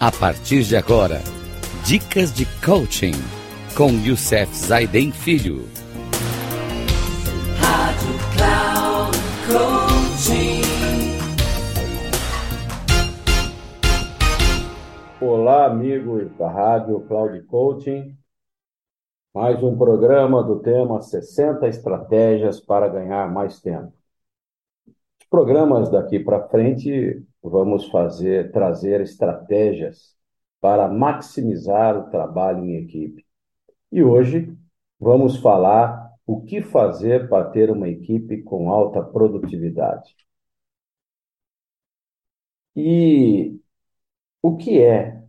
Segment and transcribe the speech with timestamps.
[0.00, 1.18] A partir de agora,
[1.84, 3.14] dicas de coaching
[3.76, 5.64] com Youssef Zaiden Filho.
[7.58, 9.18] Rádio Cloud
[9.50, 10.62] Coaching.
[15.20, 18.16] Olá, amigos da Rádio Cloud Coaching.
[19.34, 23.92] Mais um programa do tema 60 estratégias para ganhar mais tempo.
[25.20, 30.16] Os programas daqui para frente vamos fazer trazer estratégias
[30.60, 33.24] para maximizar o trabalho em equipe.
[33.92, 34.56] E hoje
[35.00, 40.14] vamos falar o que fazer para ter uma equipe com alta produtividade.
[42.76, 43.58] E
[44.42, 45.22] o que é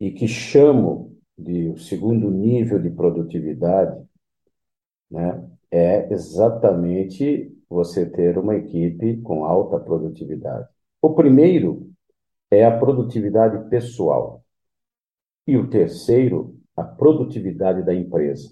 [0.00, 4.06] e que chamo de o segundo nível de produtividade,
[5.10, 10.68] né, é exatamente você ter uma equipe com alta produtividade.
[11.04, 11.90] O primeiro
[12.50, 14.42] é a produtividade pessoal.
[15.46, 18.48] E o terceiro, a produtividade da empresa.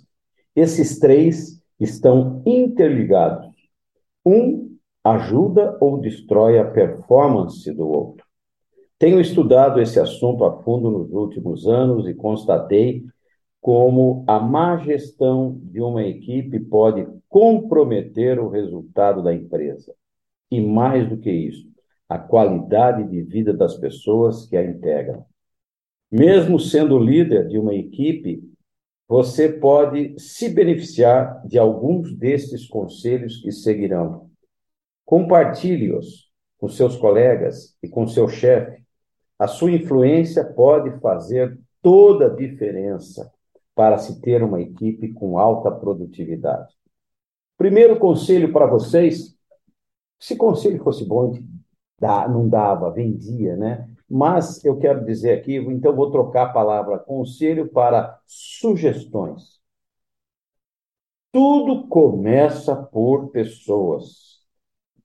[0.55, 3.51] Esses três estão interligados.
[4.23, 8.27] Um ajuda ou destrói a performance do outro.
[8.99, 13.03] Tenho estudado esse assunto a fundo nos últimos anos e constatei
[13.63, 19.95] como a má gestão de uma equipe pode comprometer o resultado da empresa.
[20.51, 21.72] E mais do que isso,
[22.13, 25.25] a qualidade de vida das pessoas que a integram.
[26.11, 28.43] Mesmo sendo líder de uma equipe,
[29.09, 34.31] você pode se beneficiar de alguns destes conselhos que seguirão.
[35.07, 38.85] Compartilhe-os com seus colegas e com seu chefe.
[39.39, 43.33] A sua influência pode fazer toda a diferença
[43.75, 46.75] para se ter uma equipe com alta produtividade.
[47.57, 49.35] Primeiro conselho para vocês:
[50.21, 51.33] se conselho fosse bom,
[52.29, 53.89] não dava, vendia, né?
[54.09, 59.61] Mas eu quero dizer aqui, então vou trocar a palavra conselho para sugestões.
[61.33, 64.43] Tudo começa por pessoas.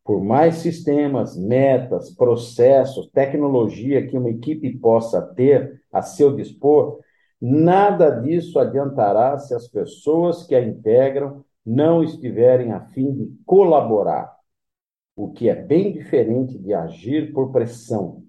[0.03, 6.99] Por mais sistemas, metas, processos, tecnologia que uma equipe possa ter a seu dispor,
[7.39, 14.36] nada disso adiantará se as pessoas que a integram não estiverem a fim de colaborar
[15.17, 18.23] o que é bem diferente de agir por pressão.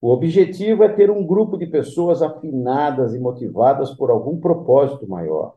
[0.00, 5.54] O objetivo é ter um grupo de pessoas afinadas e motivadas por algum propósito maior.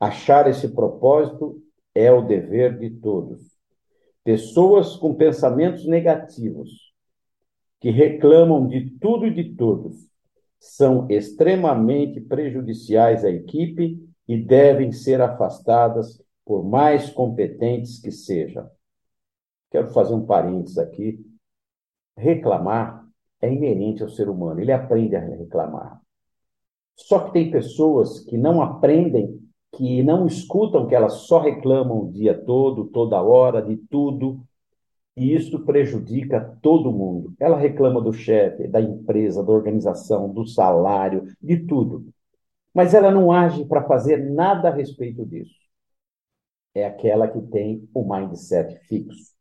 [0.00, 1.60] Achar esse propósito
[1.94, 3.58] é o dever de todos.
[4.24, 6.94] Pessoas com pensamentos negativos,
[7.80, 10.08] que reclamam de tudo e de todos,
[10.58, 18.68] são extremamente prejudiciais à equipe e devem ser afastadas por mais competentes que sejam.
[19.70, 21.18] Quero fazer um parênteses aqui.
[22.16, 23.06] Reclamar
[23.40, 26.00] é inerente ao ser humano, ele aprende a reclamar.
[26.96, 29.38] Só que tem pessoas que não aprendem,
[29.72, 34.42] que não escutam, que elas só reclamam o dia todo, toda hora, de tudo,
[35.16, 37.34] e isso prejudica todo mundo.
[37.38, 42.06] Ela reclama do chefe, da empresa, da organização, do salário, de tudo.
[42.74, 45.54] Mas ela não age para fazer nada a respeito disso.
[46.74, 49.37] É aquela que tem o mindset fixo.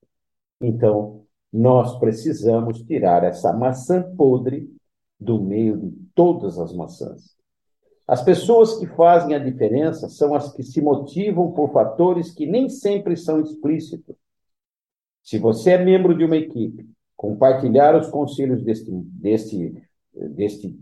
[0.62, 4.70] Então, nós precisamos tirar essa maçã podre
[5.20, 7.36] do meio de todas as maçãs.
[8.08, 12.70] As pessoas que fazem a diferença são as que se motivam por fatores que nem
[12.70, 14.16] sempre são explícitos.
[15.24, 20.80] Se você é membro de uma equipe, compartilhar os conselhos deste, deste, deste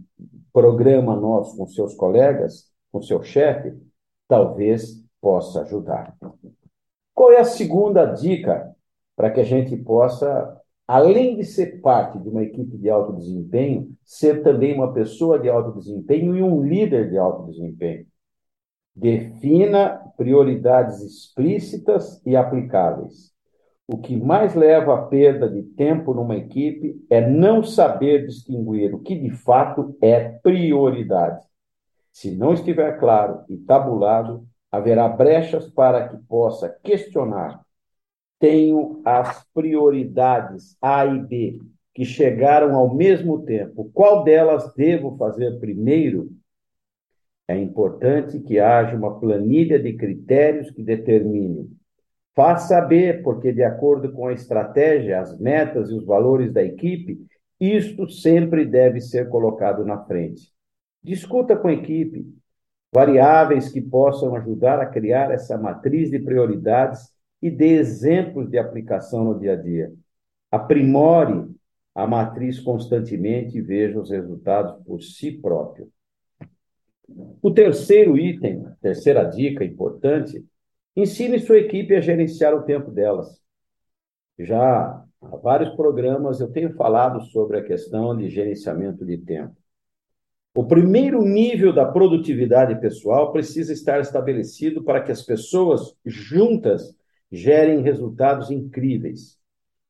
[0.53, 3.73] programa nosso com seus colegas, com seu chefe,
[4.27, 6.15] talvez possa ajudar.
[7.13, 8.74] Qual é a segunda dica
[9.15, 13.89] para que a gente possa, além de ser parte de uma equipe de alto desempenho,
[14.03, 18.05] ser também uma pessoa de alto desempenho e um líder de alto desempenho.
[18.95, 23.33] Defina prioridades explícitas e aplicáveis.
[23.87, 28.99] O que mais leva à perda de tempo numa equipe é não saber distinguir o
[28.99, 31.45] que de fato é prioridade.
[32.11, 37.64] Se não estiver claro e tabulado, haverá brechas para que possa questionar
[38.45, 41.59] tenho as prioridades A e B
[41.95, 46.29] que chegaram ao mesmo tempo, qual delas devo fazer primeiro?
[47.47, 51.71] É importante que haja uma planilha de critérios que determine.
[52.35, 57.25] Faça saber, porque de acordo com a estratégia, as metas e os valores da equipe,
[57.59, 60.51] isto sempre deve ser colocado na frente.
[61.01, 62.27] Discuta com a equipe
[62.93, 67.14] variáveis que possam ajudar a criar essa matriz de prioridades
[67.45, 69.93] e dê exemplos de aplicação no dia a dia.
[70.49, 71.47] Aprimore
[71.93, 75.87] a matriz constantemente e veja os resultados por si próprio.
[77.43, 80.43] O terceiro item, terceira dica importante,
[80.95, 83.39] ensine sua equipe a gerenciar o tempo delas.
[84.39, 89.55] Já há vários programas eu tenho falado sobre a questão de gerenciamento de tempo.
[90.55, 96.95] O primeiro nível da produtividade pessoal precisa estar estabelecido para que as pessoas juntas
[97.31, 99.37] gerem resultados incríveis.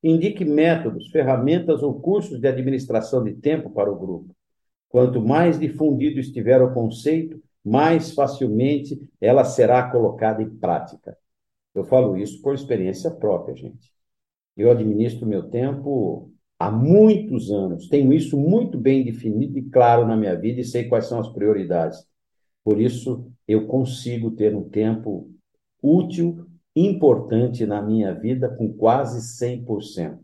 [0.03, 4.35] Indique métodos, ferramentas ou cursos de administração de tempo para o grupo.
[4.89, 11.17] Quanto mais difundido estiver o conceito, mais facilmente ela será colocada em prática.
[11.73, 13.91] Eu falo isso por experiência própria, gente.
[14.55, 20.15] Eu administro meu tempo há muitos anos, tenho isso muito bem definido e claro na
[20.15, 22.05] minha vida e sei quais são as prioridades.
[22.63, 25.29] Por isso, eu consigo ter um tempo
[25.81, 30.19] útil, importante na minha vida com quase 100%.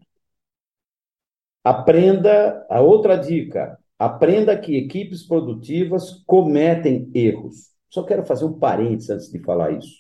[1.64, 7.70] Aprenda a outra dica, Aprenda que equipes produtivas cometem erros.
[7.88, 9.96] Só quero fazer um parênteses antes de falar isso.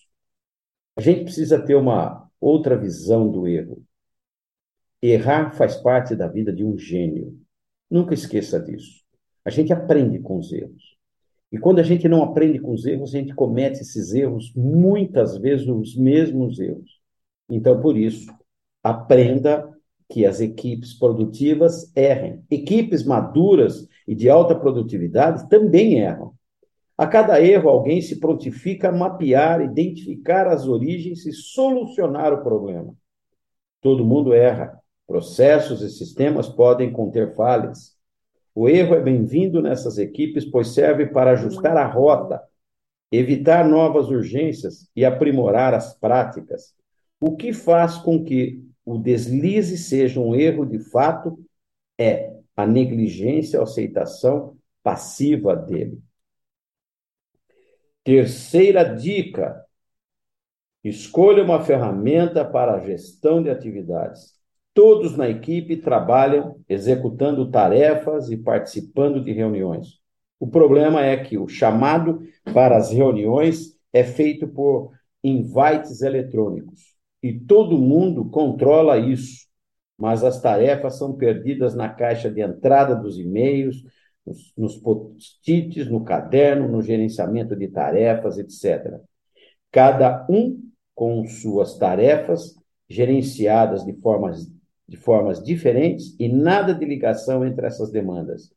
[0.96, 3.86] A gente precisa ter uma outra visão do erro.
[5.00, 7.40] Errar faz parte da vida de um gênio.
[7.88, 9.04] Nunca esqueça disso.
[9.46, 10.98] A gente aprende com os erros.
[11.52, 15.38] E quando a gente não aprende com os erros, a gente comete esses erros, muitas
[15.38, 17.02] vezes os mesmos erros.
[17.50, 18.32] Então, por isso,
[18.82, 19.70] aprenda
[20.10, 22.44] que as equipes produtivas errem.
[22.50, 26.34] Equipes maduras e de alta produtividade também erram.
[26.98, 32.94] A cada erro, alguém se prontifica a mapear, identificar as origens e solucionar o problema.
[33.82, 34.80] Todo mundo erra.
[35.08, 37.98] Processos e sistemas podem conter falhas.
[38.54, 42.42] O erro é bem-vindo nessas equipes, pois serve para ajustar a rota,
[43.12, 46.76] evitar novas urgências e aprimorar as práticas,
[47.20, 51.40] o que faz com que o deslize seja um erro de fato
[51.98, 56.02] é a negligência ou aceitação passiva dele.
[58.04, 59.64] Terceira dica:
[60.84, 64.41] escolha uma ferramenta para a gestão de atividades.
[64.74, 70.00] Todos na equipe trabalham executando tarefas e participando de reuniões.
[70.40, 72.22] O problema é que o chamado
[72.54, 74.92] para as reuniões é feito por
[75.24, 79.46] invites eletrônicos e todo mundo controla isso,
[79.98, 83.84] mas as tarefas são perdidas na caixa de entrada dos e-mails,
[84.26, 89.00] nos, nos post-its, no caderno, no gerenciamento de tarefas, etc.
[89.72, 90.60] Cada um
[90.96, 92.56] com suas tarefas
[92.90, 94.52] gerenciadas de formas,
[94.92, 98.52] de formas diferentes e nada de ligação entre essas demandas.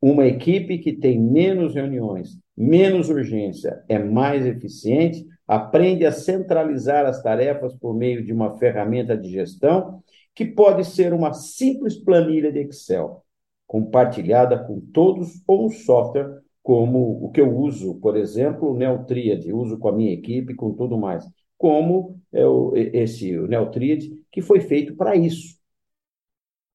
[0.00, 7.20] Uma equipe que tem menos reuniões, menos urgência, é mais eficiente, aprende a centralizar as
[7.20, 10.00] tarefas por meio de uma ferramenta de gestão
[10.32, 13.24] que pode ser uma simples planilha de Excel,
[13.66, 19.52] compartilhada com todos ou um software como o que eu uso, por exemplo, o Neotriad,
[19.52, 21.26] uso com a minha equipe, com tudo mais,
[21.58, 25.59] como é o, esse o Neotriad, que foi feito para isso.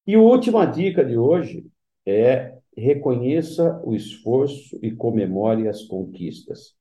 [0.06, 1.66] E a última dica de hoje
[2.06, 6.74] é reconheça o esforço e comemore as conquistas.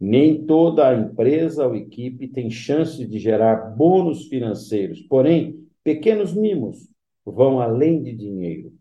[0.00, 6.88] Nem toda a empresa ou equipe tem chance de gerar bônus financeiros, porém, pequenos mimos
[7.24, 8.72] vão além de dinheiro.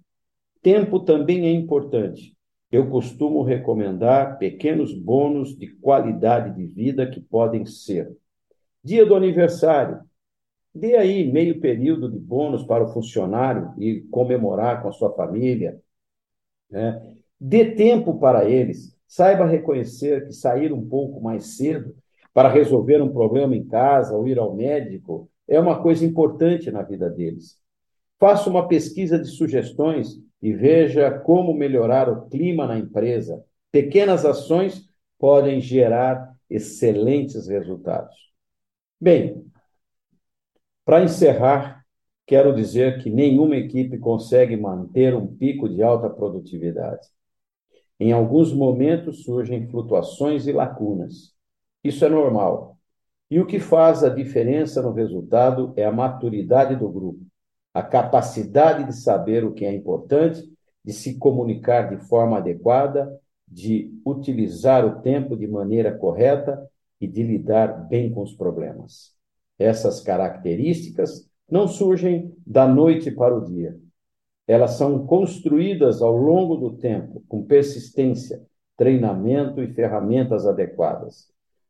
[0.62, 2.36] Tempo também é importante.
[2.72, 8.16] Eu costumo recomendar pequenos bônus de qualidade de vida que podem ser
[8.84, 10.00] dia do aniversário.
[10.74, 15.80] Dê aí meio período de bônus para o funcionário e comemorar com a sua família.
[16.70, 17.16] Né?
[17.40, 18.96] Dê tempo para eles.
[19.08, 21.94] Saiba reconhecer que sair um pouco mais cedo
[22.34, 26.82] para resolver um problema em casa ou ir ao médico é uma coisa importante na
[26.82, 27.58] vida deles.
[28.18, 33.44] Faça uma pesquisa de sugestões e veja como melhorar o clima na empresa.
[33.72, 34.88] Pequenas ações
[35.20, 38.16] podem gerar excelentes resultados.
[39.00, 39.44] Bem,
[40.84, 41.86] para encerrar,
[42.26, 47.08] quero dizer que nenhuma equipe consegue manter um pico de alta produtividade.
[48.00, 51.36] Em alguns momentos surgem flutuações e lacunas.
[51.84, 52.78] Isso é normal.
[53.30, 57.20] E o que faz a diferença no resultado é a maturidade do grupo,
[57.74, 60.52] a capacidade de saber o que é importante,
[60.84, 63.16] de se comunicar de forma adequada,
[63.48, 66.60] de utilizar o tempo de maneira correta
[67.00, 69.21] e de lidar bem com os problemas.
[69.62, 73.80] Essas características não surgem da noite para o dia
[74.52, 81.30] elas são construídas ao longo do tempo, com persistência, treinamento e ferramentas adequadas.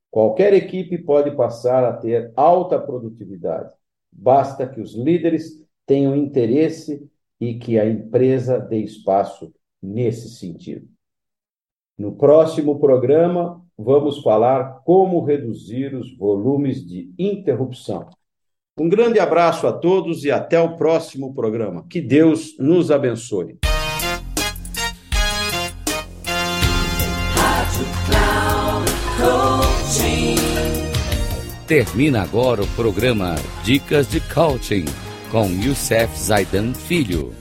[0.09, 3.71] Qualquer equipe pode passar a ter alta produtividade.
[4.11, 7.07] Basta que os líderes tenham interesse
[7.39, 10.87] e que a empresa dê espaço nesse sentido.
[11.95, 18.07] No próximo programa, vamos falar como reduzir os volumes de interrupção.
[18.79, 21.85] Um grande abraço a todos e até o próximo programa.
[21.89, 23.57] Que Deus nos abençoe.
[31.67, 34.85] Termina agora o programa Dicas de Coaching
[35.31, 37.40] com Youssef Zaidan Filho.